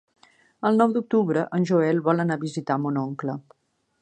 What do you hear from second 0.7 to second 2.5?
nou d'octubre en Joel vol anar a